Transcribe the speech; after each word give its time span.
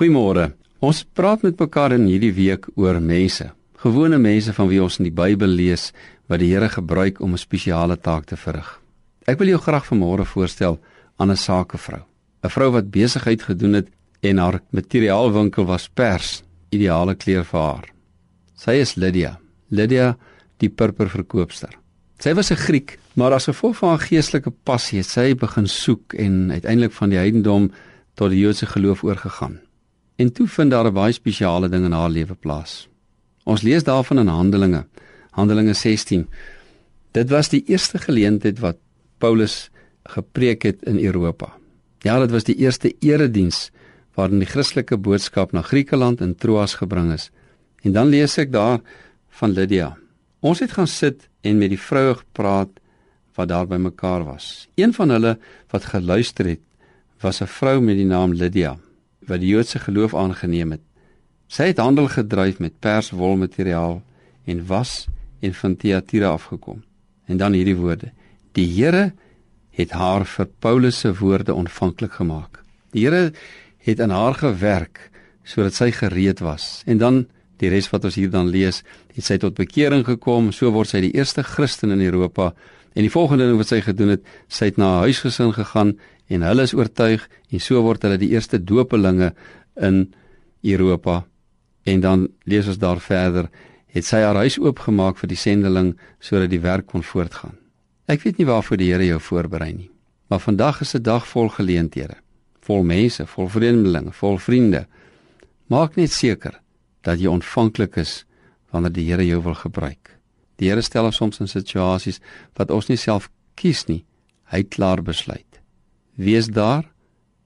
Goeiemôre. 0.00 0.54
Ons 0.80 1.02
praat 1.04 1.42
met 1.44 1.58
mekaar 1.60 1.92
in 1.92 2.06
hierdie 2.08 2.32
week 2.32 2.64
oor 2.80 2.96
mense. 3.04 3.50
Gewone 3.82 4.16
mense 4.16 4.54
van 4.56 4.70
wie 4.70 4.78
ons 4.80 4.96
in 4.96 5.10
die 5.10 5.12
Bybel 5.12 5.52
lees 5.52 5.90
wat 6.32 6.40
die 6.40 6.48
Here 6.54 6.70
gebruik 6.72 7.20
om 7.20 7.34
'n 7.34 7.42
spesiale 7.42 7.98
taak 8.00 8.24
te 8.24 8.36
verrig. 8.36 8.80
Ek 9.28 9.38
wil 9.38 9.48
jou 9.48 9.60
graag 9.60 9.84
vanmôre 9.84 10.24
voorstel 10.24 10.80
aan 11.18 11.30
'n 11.30 11.36
sakevrou. 11.36 12.00
'n 12.42 12.48
Vrou 12.48 12.70
wat 12.72 12.90
besigheid 12.90 13.42
gedoen 13.42 13.74
het 13.74 13.88
en 14.22 14.38
haar 14.38 14.60
materiaalwinkel 14.70 15.66
was 15.66 15.88
pers, 15.88 16.42
ideale 16.70 17.14
kleur 17.14 17.44
vir 17.44 17.60
haar. 17.60 17.88
Sy 18.56 18.80
is 18.80 18.94
Lydia. 18.94 19.38
Lydia, 19.68 20.16
die 20.56 20.70
purperverkoopster. 20.70 21.76
Sy 22.18 22.32
was 22.34 22.50
'n 22.50 22.56
Griek, 22.56 22.98
maar 23.16 23.32
as 23.32 23.44
gevolg 23.44 23.76
van 23.76 23.88
haar 23.88 24.08
geestelike 24.08 24.52
passie 24.64 24.98
het 24.98 25.06
sy 25.06 25.34
begin 25.34 25.66
soek 25.66 26.14
en 26.14 26.50
uiteindelik 26.50 26.92
van 26.92 27.10
die 27.10 27.18
heidendom 27.18 27.70
tot 28.14 28.30
die 28.30 28.40
Joodse 28.40 28.66
geloof 28.66 29.04
oorgegaan. 29.04 29.60
En 30.20 30.32
toe 30.32 30.46
vind 30.48 30.70
daar 30.70 30.86
'n 30.86 30.92
baie 30.92 31.12
spesiale 31.12 31.68
ding 31.68 31.84
in 31.84 31.92
haar 31.92 32.10
lewe 32.10 32.34
plaas. 32.34 32.88
Ons 33.44 33.62
lees 33.62 33.84
daarvan 33.84 34.18
in 34.18 34.26
Handelinge, 34.26 34.86
Handelinge 35.30 35.74
16. 35.74 36.28
Dit 37.10 37.30
was 37.30 37.48
die 37.48 37.64
eerste 37.66 37.98
geleentheid 37.98 38.58
wat 38.58 38.76
Paulus 39.18 39.70
gepreek 40.04 40.62
het 40.62 40.82
in 40.82 40.98
Europa. 40.98 41.52
Ja, 41.98 42.18
dit 42.18 42.30
was 42.30 42.44
die 42.44 42.56
eerste 42.56 42.94
erediens 42.98 43.70
waarin 44.14 44.38
die 44.38 44.48
Christelike 44.48 44.96
boodskap 44.96 45.52
na 45.52 45.62
Griekeland 45.62 46.20
en 46.20 46.36
Troas 46.36 46.74
gebring 46.74 47.12
is. 47.12 47.30
En 47.82 47.92
dan 47.92 48.06
lees 48.06 48.38
ek 48.38 48.52
daar 48.52 48.80
van 49.28 49.50
Lydia. 49.50 49.96
Ons 50.40 50.58
het 50.58 50.72
gaan 50.72 50.86
sit 50.86 51.28
en 51.40 51.58
met 51.58 51.68
die 51.68 51.80
vroue 51.80 52.14
gepraat 52.14 52.68
wat 53.34 53.48
daar 53.48 53.66
by 53.66 53.76
mekaar 53.76 54.24
was. 54.24 54.68
Een 54.74 54.92
van 54.92 55.08
hulle 55.10 55.38
wat 55.70 55.84
geluister 55.84 56.46
het, 56.46 56.60
was 57.20 57.40
'n 57.40 57.46
vrou 57.46 57.80
met 57.80 57.96
die 57.96 58.06
naam 58.06 58.32
Lydia 58.32 58.78
wat 59.30 59.42
die 59.42 59.52
Joodse 59.54 59.78
geloof 59.78 60.14
aangeneem 60.14 60.76
het. 60.76 60.84
Sy 61.50 61.70
het 61.72 61.80
handel 61.82 62.10
gedryf 62.10 62.60
met 62.62 62.78
perswolmateriaal 62.82 64.00
en 64.50 64.66
was 64.66 65.08
en 65.40 65.54
van 65.54 65.76
Thyatira 65.76 66.34
afgekom. 66.36 66.82
En 67.26 67.36
dan 67.36 67.54
hierdie 67.54 67.76
woorde: 67.78 68.12
Die 68.52 68.66
Here 68.66 69.12
het 69.70 69.90
haar 69.90 70.26
vir 70.26 70.48
Paulus 70.58 70.98
se 70.98 71.12
woorde 71.14 71.54
ontvanklik 71.54 72.12
gemaak. 72.12 72.62
Die 72.92 73.06
Here 73.06 73.32
het 73.78 74.00
aan 74.00 74.14
haar 74.14 74.34
gewerk 74.34 75.08
sodat 75.44 75.74
sy 75.74 75.90
gereed 75.90 76.42
was. 76.44 76.82
En 76.86 76.98
dan 76.98 77.24
die 77.60 77.70
res 77.72 77.88
wat 77.90 78.04
ons 78.08 78.16
hier 78.16 78.30
dan 78.30 78.48
lees, 78.48 78.82
het 79.14 79.24
sy 79.26 79.36
tot 79.40 79.56
bekering 79.58 80.04
gekom, 80.06 80.52
so 80.52 80.70
word 80.72 80.92
sy 80.92 81.02
die 81.04 81.14
eerste 81.16 81.42
Christen 81.44 81.92
in 81.92 82.04
Europa. 82.04 82.52
En 82.94 83.06
die 83.06 83.12
volgende 83.12 83.46
ding 83.46 83.58
wat 83.60 83.70
sy 83.70 83.80
gedoen 83.84 84.16
het, 84.16 84.24
sy 84.48 84.70
het 84.70 84.78
na 84.80 84.94
haar 84.94 85.08
huisgesin 85.08 85.52
gegaan 85.54 85.94
en 86.30 86.42
hulle 86.46 86.66
is 86.66 86.74
oortuig 86.74 87.26
en 87.50 87.62
so 87.62 87.82
word 87.82 88.02
hulle 88.06 88.18
die 88.18 88.32
eerste 88.34 88.58
dopelinge 88.58 89.32
in 89.76 90.08
Europa. 90.62 91.24
En 91.86 92.00
dan 92.00 92.28
lees 92.44 92.66
ons 92.66 92.78
daar 92.78 93.00
verder, 93.00 93.48
het 93.90 94.06
sy 94.06 94.22
haar 94.22 94.38
huis 94.42 94.58
oopgemaak 94.58 95.18
vir 95.18 95.30
die 95.30 95.38
sendeling 95.38 95.94
sodat 96.22 96.50
die 96.52 96.62
werk 96.62 96.90
kon 96.90 97.02
voortgaan. 97.06 97.56
Ek 98.10 98.24
weet 98.26 98.40
nie 98.40 98.48
waarvoor 98.48 98.78
die 98.80 98.90
Here 98.90 99.06
jou 99.06 99.20
voorberei 99.22 99.72
nie, 99.72 99.90
maar 100.28 100.42
vandag 100.42 100.80
is 100.82 100.94
'n 100.94 101.02
dag 101.02 101.26
vol 101.26 101.48
geleenthede, 101.48 102.16
vol 102.60 102.82
mense, 102.82 103.26
vol 103.26 103.48
vreemdelinge, 103.48 104.12
vol 104.12 104.38
vriende. 104.38 104.86
Maak 105.66 105.96
net 105.96 106.10
seker 106.10 106.60
dat 107.02 107.18
jy 107.20 107.26
ontvanklik 107.26 107.96
is 107.96 108.24
wanneer 108.70 108.92
die 108.92 109.06
Here 109.10 109.26
jou 109.26 109.42
wil 109.42 109.54
gebruik. 109.54 110.19
Die 110.60 110.68
Here 110.68 110.82
stel 110.84 111.08
ons 111.08 111.16
soms 111.16 111.40
in 111.40 111.48
situasies 111.48 112.20
wat 112.58 112.70
ons 112.70 112.90
nie 112.90 113.00
self 113.00 113.30
kies 113.56 113.86
nie. 113.88 114.04
Hy 114.52 114.62
klaar 114.68 115.02
besluit. 115.02 115.60
Wees 116.20 116.50
daar 116.52 116.84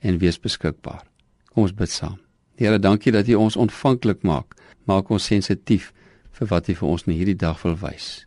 en 0.00 0.20
wees 0.22 0.38
beskikbaar. 0.40 1.04
Kom 1.52 1.66
ons 1.66 1.76
bid 1.76 1.92
saam. 1.92 2.18
Here, 2.56 2.78
dankie 2.78 3.12
dat 3.12 3.28
U 3.28 3.40
ons 3.42 3.58
ontvanklik 3.60 4.22
maak. 4.24 4.56
Maak 4.88 5.10
ons 5.10 5.28
sensitief 5.28 5.92
vir 6.32 6.52
wat 6.52 6.68
U 6.68 6.76
vir 6.80 6.88
ons 6.88 7.06
in 7.08 7.16
hierdie 7.16 7.38
dag 7.38 7.60
wil 7.64 7.76
wys. 7.80 8.26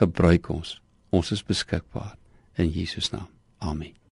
Gebruik 0.00 0.50
ons. 0.52 0.76
Ons 1.14 1.32
is 1.32 1.44
beskikbaar 1.46 2.16
in 2.60 2.72
Jesus 2.72 3.12
naam. 3.14 3.30
Amen. 3.60 4.05